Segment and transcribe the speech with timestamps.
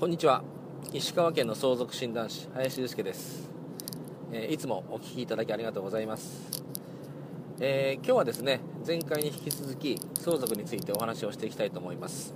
[0.00, 0.42] こんにちは。
[0.94, 3.50] 石川県の相続診断士林祐介です、
[4.32, 6.64] えー、いつもお聞きいただきありがとうございます、
[7.60, 12.34] えー、今日はですね前回に引き続き相続についてお話をしていきたいと思います、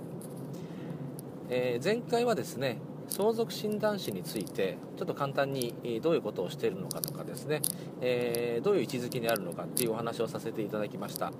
[1.49, 5.73] えー、前回はですね相続診断士についてちょっと簡単に
[6.03, 7.61] どういうことをしているのかとかですね、
[8.01, 11.31] えどういう位置づけにあるのかっていうお話をさせていただきました。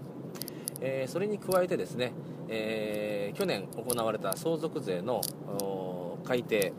[0.81, 2.11] えー、それに加えてですね、
[2.47, 5.21] えー、去年行われた相続税の
[6.25, 6.73] 改定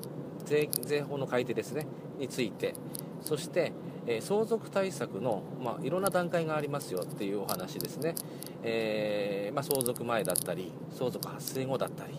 [0.44, 1.86] 税税法の改定ですね
[2.18, 2.74] について。
[3.22, 3.72] そして、
[4.06, 8.14] えー、相続対策の、まあ、いろんな段階がありますよっていうお話ですね、
[8.62, 12.14] えまあ、相続前だったり相続発生後だったり、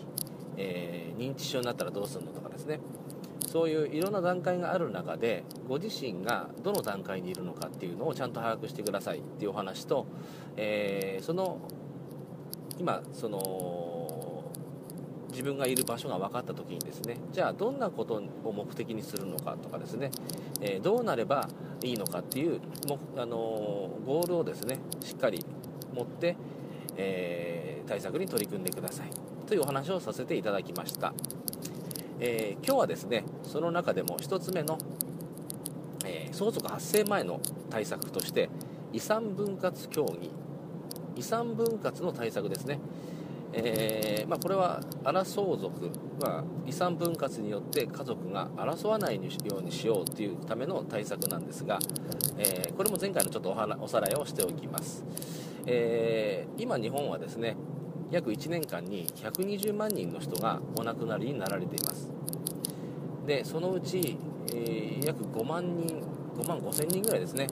[0.58, 2.80] え認知症になったらどうするのとかですね。
[3.48, 10.06] そういういろんな段階がある中でご自身がどの段階にいるのかっていうのをちゃんと把握してくださいっていうお話と、
[10.56, 11.58] えー、その
[12.78, 14.17] 今その
[15.30, 20.10] 自分がいる場所が分かった時にですねじゃあどんなことを目的にするのかとかですね、
[20.60, 21.48] えー、どうなれば
[21.82, 23.36] いいのかっていうもあの
[24.06, 25.44] ゴールをですねしっかり
[25.94, 26.36] 持って、
[26.96, 29.10] えー、対策に取り組んでください。
[29.46, 31.14] というお話をさせていただきました。
[32.20, 34.76] え、今日はですねその中でも1つ目の、
[36.04, 37.40] え、相続発生前の
[37.70, 38.50] 対策として
[38.92, 40.30] 遺産分割協議。
[41.16, 42.78] 遺産分割の対策ですね、
[43.64, 49.22] えー、まあ、これは荒相続、まあ、遺産分割によって家族が争わないよ
[49.58, 51.78] うにしようというための対策なんですが、
[52.38, 53.50] えこれも前回のちょっと
[53.80, 55.04] おさらいをしておきます、
[55.66, 57.56] え今日本はですね
[58.10, 62.10] 約1年間に120万人の人がお亡くなりになられています。
[63.26, 64.16] でそのうち、
[64.54, 66.02] え、約5万人
[66.36, 67.46] 5万5千人ぐらいですね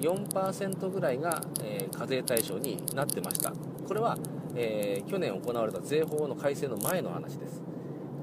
[0.00, 3.52] 4%ぐらいが、え、課税対象になってました。
[3.86, 4.16] これは、
[4.56, 7.62] えー、去年行われた税法の改正の前の話です。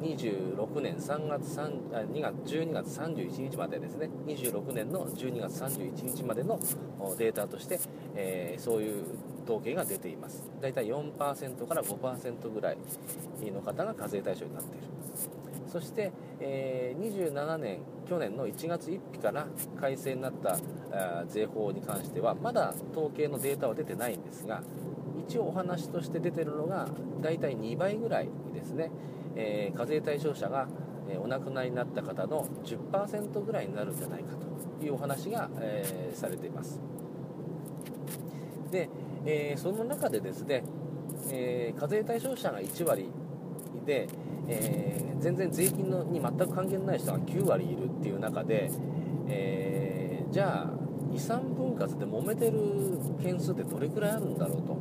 [0.02, 4.10] 26年3月3あ2月12月31日までですね。
[4.28, 6.60] 26年の12月31日までの
[7.18, 7.80] データとして、
[8.16, 9.04] えー、そういう
[9.46, 10.44] 統計が出ています。
[10.62, 12.78] 大体4%から5%ぐらい
[13.52, 14.88] の方が課税対象になっている。
[15.68, 19.48] そして、えー、27年去年の1月1日から
[19.80, 20.58] 改正になった
[21.28, 24.64] 税法に関してはまだ統計のデータは出てないんですが
[25.28, 26.88] 一応お話として出てるのが
[27.22, 28.90] 大体2倍ぐらいですね、
[29.36, 30.68] えー、課税対象者が
[31.22, 34.34] お亡くなりになった方の10%ぐらいになるんじゃないか
[34.80, 36.82] というお話が、えー、されています。
[38.72, 38.90] で、
[39.26, 40.64] えー、その中でですね、
[41.32, 43.10] え、課税対象者が1割
[43.86, 44.08] で、
[44.48, 48.70] え、全然税金のに全く関係ない人が9割いるっていう中で、
[49.28, 52.60] えじゃあ遺産分割で揉めてる
[53.22, 54.78] 件数ってどれくらいあるんだろうと。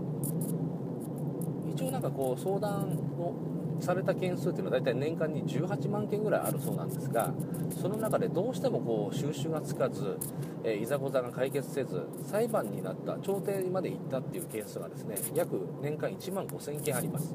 [1.75, 3.35] 一応なんかこう相談を
[3.81, 7.35] された件数っていうのは大体年間に18万件ぐらいあるそうなんですが
[7.83, 10.19] その中でどうしてもこう収拾がつかず、
[10.65, 17.35] えー、いざこざが解決せず裁判になった調停まで行ったっていう件数がですね約年間1万5000件あります。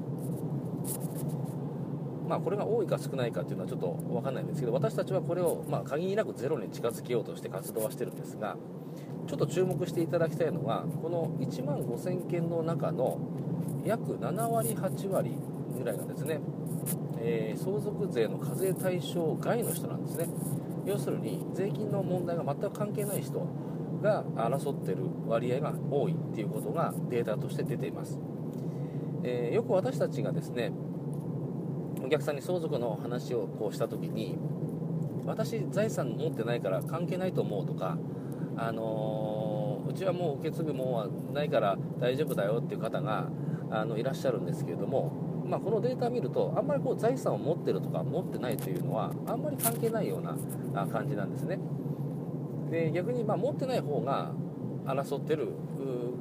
[2.27, 8.55] まあ、これが多いか少ないかっていうのはちょっと分かんないんですけど私たちはこれをま限りなくゼロに近づけようとして活動はしてるんですが
[9.31, 13.17] ちょっと注目していただきたいのがこの1万5000件の中の
[13.85, 15.31] 約7割8割
[15.77, 16.41] ぐらいがですね、
[17.17, 20.27] えー、相続税の課税対象外の人なんですね。
[20.85, 23.47] 要するに税金の問題が全く関係ない人
[24.01, 28.19] が争ってる割合が多いっていうことがデータとして出ています、
[29.23, 30.73] えー、よく私たちがですね
[32.03, 34.37] お客さんに相続の話をこうした時に
[35.25, 37.97] 私財産持ってないから関係ないと思うとか
[38.57, 43.27] あの、うちはもう受け継ぐもんはないから大丈夫だよっていう方が
[43.69, 45.11] あのいらっしゃるんですけれども
[45.51, 51.59] まあ、このデータを見るとあんまりこう財産を持ってるとか持ってないというのはあんまり関係ないような感じなんですね。
[52.69, 54.31] で逆にま持ってない方が
[54.85, 55.49] 争ってる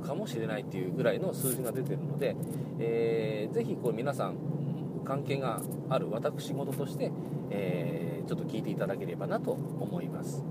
[0.04, 2.34] かもしれないっていうぐらいの数字が出てるので、
[2.80, 4.34] えー、ぜひこう皆さん
[5.04, 7.12] 関係がある私事として、
[7.50, 10.42] えー、ちょっと聞いていただければなと思います、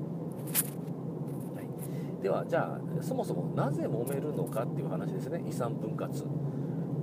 [2.21, 5.43] ではじゃあそもそもなぜ揉めるのかっていう話ですね。
[5.47, 6.25] 遺産分割。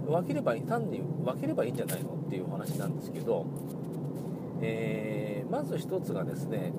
[0.06, 3.44] 分ければ単に分ければいいんじゃないのっていうお話なんですけど、
[4.62, 6.72] えー、まず1つがですね、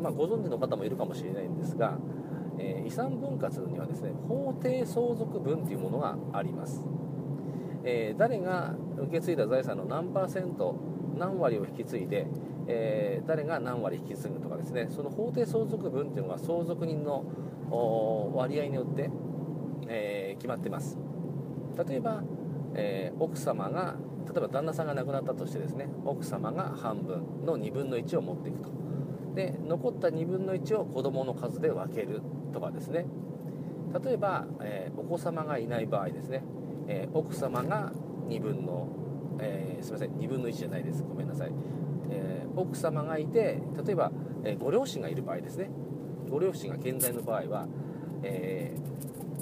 [0.00, 1.98] まあ、ご存知の方もいるかもしれないんですが、
[2.58, 6.82] えー、遺産分割にはですね法定相続分というものがあります、
[7.84, 10.76] えー、誰が受け継いだ財産の何パーセント
[11.16, 12.26] 何割を引き継いで、
[12.66, 17.24] え誰が何割引き継ぐとかですねその法定相続分っていうのが相続人の
[17.70, 19.10] 割合によって、
[19.88, 20.98] え決まってます。
[21.86, 22.22] 例えば
[22.76, 23.96] えー、奥様が
[24.26, 28.70] 例えば旦那さんが亡くなったとしてですね奥様が半分の2分の1を持っていくと。
[29.34, 32.22] で残った2分の1を子供の数で分ける
[32.52, 33.06] とかですね。
[34.04, 36.42] 例えば、えー、お子様がいない場合ですね、
[36.88, 37.92] えー、奥様が
[38.28, 38.88] 2分の、
[39.38, 41.02] えー、すみません2分の1じゃないです。
[41.02, 41.52] ごめんなさい、
[42.10, 44.10] え奥様がいて例えば、
[44.44, 45.70] えご両親がいる場合ですね。
[46.28, 47.66] ご両親が健在の場合は、
[48.22, 48.74] え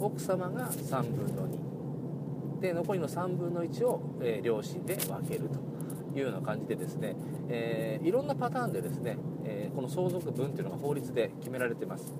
[0.00, 7.16] 奥様が3分の2で残りの3分の1を、え両親で分けるというような感じでですね、
[7.48, 12.14] えいろんなパターンでですね、えこの相続分っていうのが法律で決められてます。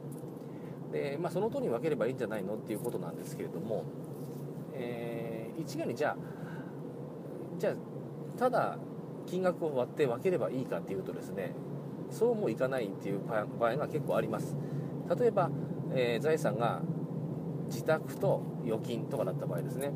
[0.95, 3.85] で、まあ、その通りに分ければいいんじゃないのっていうことなんですけれども、
[4.73, 6.17] えー、一概にじゃあ
[7.59, 7.75] じゃあ
[8.39, 8.79] ただ
[9.27, 11.53] 金額を割って分ければいいかっていうとですね
[12.15, 13.21] そうもいかないっていう
[13.59, 14.57] 場合が結構あります。
[15.19, 15.51] 例えば、
[15.93, 16.81] えー、財産が
[17.67, 19.93] 自宅と預金とかだった場合ですね。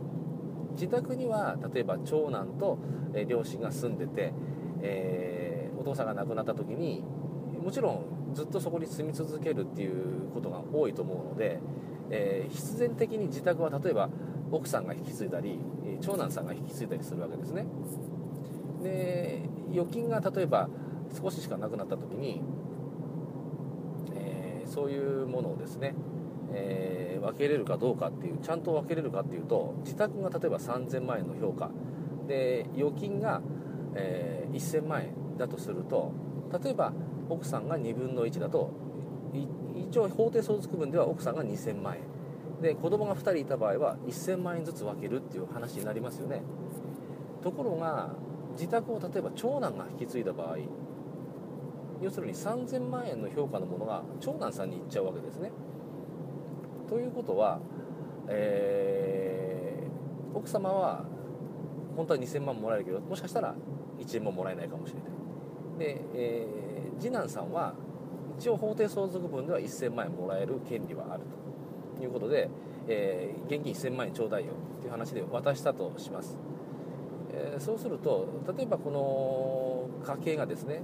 [0.73, 2.79] 自宅には例えば長男と、
[3.15, 4.33] えー、両親が住んでて、
[4.83, 7.05] えー、お父さんが亡くなった時に
[7.63, 11.61] もちろんずっとそこに住み続けるっていうことが多いと思うので、
[12.11, 14.09] えー、必然的に自宅は例えば
[14.51, 15.59] 奥さんが引き継いだり
[16.01, 17.67] 長男さんが引き継いだりするわけですね。
[18.83, 19.43] で
[19.73, 20.69] 預金が例えば
[21.15, 22.43] 少ししかなくなった時に、
[24.15, 25.95] えー、そういうものをですね、
[26.53, 31.71] えー、分けれるかどうかっていうちゃんと分けれるかっていうと自宅が例えば3000万円の評価
[32.27, 33.41] で預金が、
[33.95, 36.13] えー、1000万円だとすると
[36.63, 36.93] 例えば
[37.29, 38.71] 奥さんが2分の1だと
[39.89, 42.03] 一応法定相続分では奥さんが2000万円。
[42.61, 46.43] で子供が2人いた場合は1000万円ずつ分けるっていう話になりますよね。
[47.43, 48.15] ところが
[48.53, 50.57] 自宅を例えば長男が引き継いだ場合
[52.01, 55.51] 要するに3000万円の評価のものが長男さんに行っちゃうわけですね。
[56.89, 57.61] ということは、
[58.29, 61.05] えー、奥様は
[61.97, 63.55] 本当は2000万もらえるけどもしかしたら
[63.99, 65.09] 1円ももらえないかもしれない。
[65.79, 67.75] で、えー、次男さんは
[68.39, 71.25] 一応法定相続分では1000万円もらえる権利はある
[71.97, 72.49] ということで、
[72.87, 76.39] えー、現金1000万円ちょうだいよという話で渡したとします、
[77.33, 78.91] え、そうすると例えばこ
[80.05, 80.83] の家計がですね、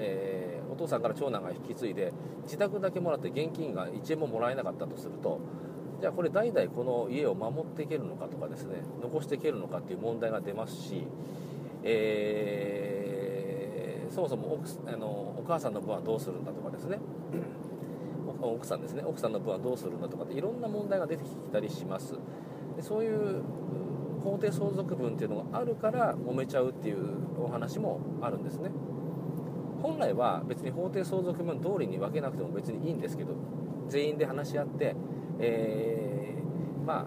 [0.00, 2.12] えー、お父さんから長男が引き継いで
[2.44, 5.40] 自宅だけもらって現金が1円ももらえなかったとすると
[6.00, 11.06] じゃあこれ代々この家を守っていけるのかとかですね残していけるのかっていう問題が出ますし、
[11.82, 13.10] えー
[14.10, 16.98] そもそも奥あのお母さんの分はどうするんだとかですね。
[18.42, 19.02] 奥さんですね。
[19.04, 22.14] 奥さんの分はどうするんだとかっていろんな問題が出てきたりします。
[22.76, 23.42] でそういう
[24.22, 26.98] 法定相続分っていうのがあるから揉めちゃうっていう
[27.38, 28.70] お話もあるんですね。
[29.82, 33.34] 本来は別に法定相続分通りに分けなくても別にいいんですけど
[33.88, 34.94] 全員で話し合って、
[35.38, 37.06] えー、まあ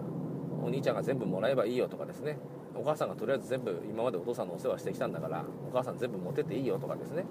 [0.64, 2.38] お兄ちゃんが全部もらえばいいよとかですね。
[2.74, 7.24] お母さんがとりあえず全部今までお父さんのお世話してきたんだからお母さん全部持ってっていいよとかですね。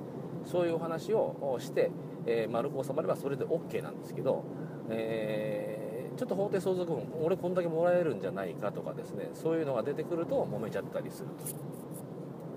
[0.45, 1.91] そういうお話をして、
[2.25, 4.43] えー、丸く収まればそれで OK なんですけど、
[4.89, 9.29] えー、ちょっと法定相続分俺こんだけもらえるんじゃないかとかですね。
[9.33, 11.29] そういうのが出てくると揉めちゃったりする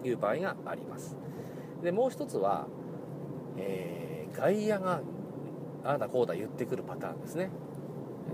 [0.02, 1.16] という場合があります。
[1.86, 2.66] でもう一つは、
[3.56, 5.02] えー、外野が
[5.84, 7.48] ああだこうだ言ってくるパターンですね。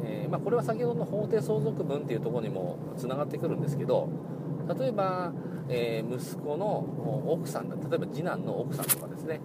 [0.03, 4.09] えー、まあ、これは先ほどの法定相続分っていうとこにもつながってくるんですけど
[4.81, 5.35] 例えば、
[5.69, 6.79] えー、息子の
[7.29, 9.41] 奥さんだ例えば次男の奥さんとかですね、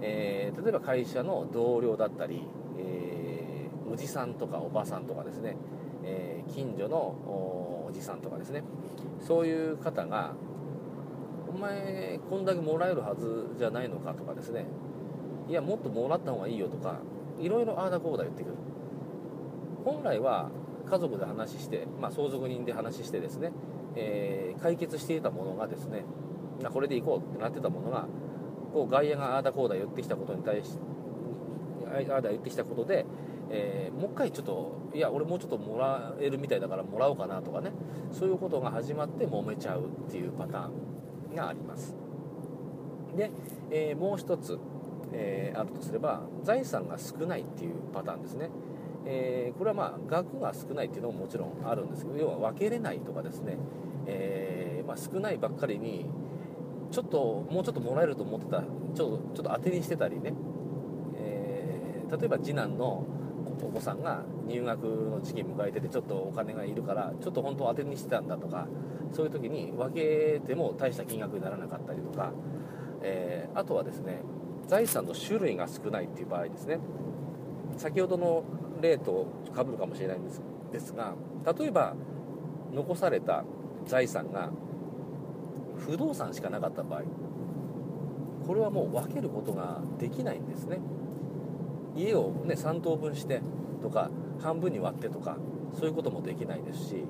[0.00, 2.48] え、例えば会社の同僚だったり、
[2.78, 5.58] え、おじさんとかおばさんとかですね、
[6.02, 8.64] え近所のおじさんとかですね。
[9.20, 10.32] そういう方が
[11.52, 14.66] お前こんだけもらえるはずじゃないのかとかですね。
[15.48, 17.00] いやもっともらった方がいいよとか
[17.40, 18.54] いろいろああだこうだ言ってくる。
[19.84, 20.50] 本来は
[20.86, 23.50] 家族で話して、まあ、相続人で話してですね、
[23.96, 26.04] えー、解決していたものがですね
[26.72, 28.06] これでいこうってなってたものが
[28.72, 30.78] こう外野がああだこうだ言ってきたことに対して
[32.12, 33.06] ああだ言ってきたことで、
[33.50, 37.72] えー、もう一回ちょっといや俺もうちょっともらえるみたいだからもらおうかなとかね
[38.12, 40.99] そういうことが始まって揉めちゃうっていうパターン。
[41.34, 41.94] があります。
[43.16, 43.30] で、
[43.70, 44.58] えー、もう一つ、
[45.12, 48.50] えー、あるとすれば財産が少ないっていうパターンですね。
[49.06, 53.56] えー、これはまあ額が少ないっていうのももちろんあるんですけど要は分けれないとかですね、
[54.06, 56.06] え、まあ、少ないばっかりに
[56.90, 60.34] ちょっともうちょっともらえると思ってたちょっとちょっと当てにしてたりね、
[61.16, 63.06] え、例えば次男の
[63.62, 68.66] お子さんが入学の時期迎えててちょっとお金がいるからちょっと本当当てにしてたんだとか
[69.12, 72.32] そういう時に分けても大した金額にならなかったりとか、
[73.02, 74.22] えあとはですね
[74.68, 76.78] 財産の種類が少ないっていう場合ですね。
[77.76, 78.44] 先ほどの
[78.80, 80.42] 例とかぶるかもしれないんです
[80.72, 81.14] ですが
[81.58, 81.94] 例えば
[82.72, 83.44] 残された
[83.86, 84.50] 財産が
[85.76, 87.02] 不動産しかなかった場合
[88.46, 90.78] これはもう分けることができないんですね。
[91.96, 93.40] 家を、ね、3等分して
[93.82, 95.36] とか半分に割ってとか
[95.74, 97.04] そういうこともできないですし、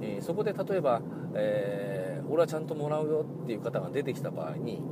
[0.00, 1.00] えー、そこで例えば、
[1.34, 4.82] えー、俺はちゃんともらうよっていう方が出てきた場合に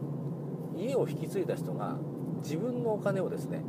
[0.77, 1.97] 家を引き継いだ人が
[2.43, 3.63] 自分のお金をですね、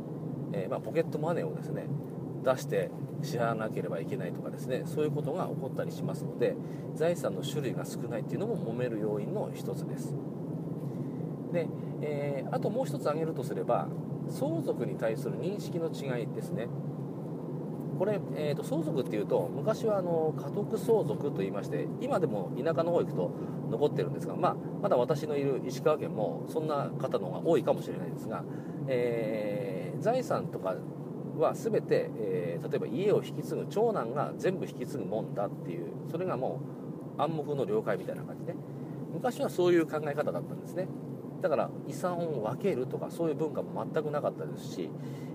[0.52, 1.86] えー、まあ、ポケットマネーをですね
[2.44, 2.90] 出して
[3.22, 6.56] 支払わなければいけないとかですねそういうことが起こったりしますので
[6.94, 10.14] 財産の種類が少ないっていうのも揉める要因の一つです。
[11.52, 11.68] で、
[12.00, 13.88] えー、あともう一つ挙げるとすれば
[14.30, 16.68] 相続に対する認識の違いですね。
[17.98, 23.30] これ、えーと、相続っていうと昔はあの家督相続と言いまして今でも田舎の方行くと
[23.70, 28.42] 残ってるんですが、まあ、まだ私のいる石川県もそんな方の方が多いかもしれないですが、
[28.88, 30.74] えー、財産とか
[31.38, 36.60] は全て、えー、例えば家を引き継ぐ長男が全部引き継ぐもんだっていうそれがも
[37.18, 38.54] う暗黙の了解みたいな感じで
[39.12, 40.88] 昔はそういう考え方だったんですね。
[41.42, 44.90] だから遺産を分けるとかそういう文化も全くなかったですし、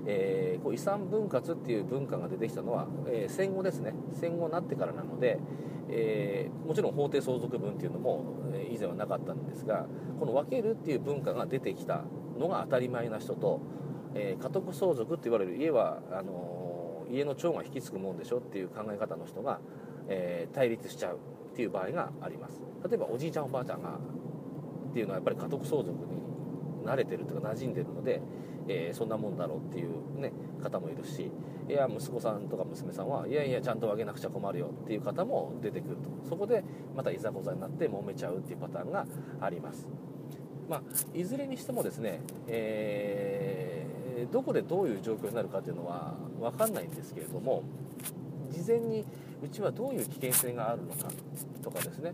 [0.05, 3.93] えー、こう遺産分割っていう文化が出てきたのは、えー、戦後ですね。
[4.13, 5.37] 戦後になってからなので、
[5.89, 8.23] えー、もちろん法定相続分っていうのも、
[8.53, 9.85] え以前はなかったんですが
[10.19, 12.03] この分けるっていう文化が出てきた
[12.39, 13.59] のが当たり前な人と、
[14.15, 19.59] え家督相続って言われる家はあの家の長が引き継ぐもんでしょっていう考え方の人が、
[20.07, 21.19] え対立しちゃう
[21.51, 22.61] っていう場合があります。
[22.87, 23.99] 例えばおじいちゃんおばあちゃんが
[24.97, 26.23] っていうのはやっぱり家督相続に
[26.83, 28.19] 慣れてるというか馴染んでるので、
[28.67, 30.31] えー、そんなもんだろうっていう、ね、
[30.63, 31.29] 方もいるし
[31.69, 36.63] いや息子さんとか娘さんはいやいやちゃんと分けなくちゃ困るよっていう方も出てくるとそこで
[36.95, 39.05] またいざこざになって揉めちゃうっていうパターンが
[39.39, 39.87] あります。
[40.67, 40.81] まあ、
[41.13, 47.63] いずれにしてもですね、えー、どこでどういう状況になるかというのは分かんないんですけれども
[48.49, 49.05] 事前に
[49.41, 51.09] うちはどういう危険性があるのか
[51.61, 52.13] とかですね、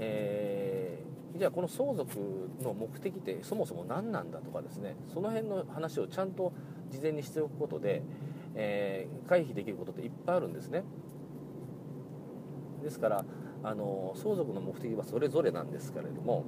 [0.00, 2.16] えーじゃあこの相続
[2.62, 6.52] の目的ってそもそも何なんだとかですねその辺の話をちゃんと
[6.90, 8.02] 事前にしておくことで、
[8.54, 10.84] えー、回避できることっていっぱいあるんですね。
[12.82, 13.24] ですから
[13.64, 16.44] あの相続の目的はそれぞれなんですけれども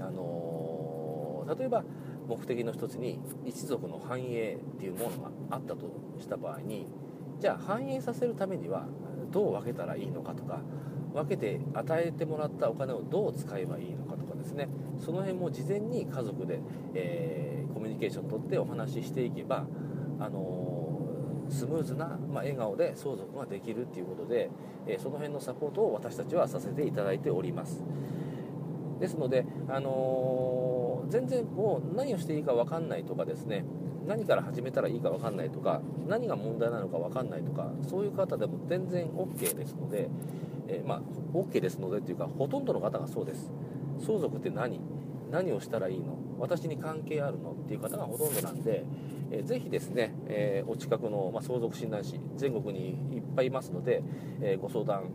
[0.00, 1.84] あの例えば
[2.26, 6.86] 目的の一つに一族の繁栄っていうものがあったとした場合に
[7.40, 8.86] じゃあ繁栄させるためには
[9.30, 10.60] どう分けたらいいのかとか
[11.14, 14.07] 分けて与えてもらったお金をどう使えばいいのか。
[14.48, 14.68] ですね。
[14.98, 16.60] その辺も事前に家族で、
[16.94, 19.66] えー、コミュニケーションをとってお話ししていけば、
[20.18, 24.50] あのー、スムーズな、まあ、笑顔で相続ができるっていうことで、
[24.86, 27.82] えー、その辺のサポートを私たちはさせていただいております。
[28.98, 33.64] ですので、あの全然もう何をしていいか分かんないとかですね
[34.06, 40.08] 何から始めたらいいか分かんないとか何が問題なのか分かんないとかそういう方でも全然 OK ですので、
[40.66, 41.02] えー、まあ
[41.32, 43.52] OK ですのでというかほとんどの方がそうです。
[44.00, 44.80] 相続って何？
[45.30, 46.16] 何をしたらいいの？
[46.38, 47.52] 私に関係あるの？
[47.52, 48.84] っていう方がほとんどなんで、
[49.30, 54.02] えー、ぜひですね、えー、お近くの、まあ、相続診断士全国にいっぱいいますので、
[54.40, 55.10] えー、ご相談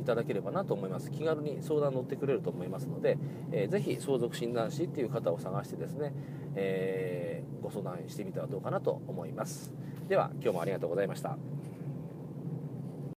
[0.00, 1.10] いただければなと思います。
[1.10, 3.18] 気軽に相談乗ってくれると思いますので、
[3.52, 6.14] えー、ぜひ相続診断士っていう方を探してですね、
[6.54, 9.72] えー、ご相談してみてはどうかなと思います。
[10.08, 11.36] では今日もありがとうございました。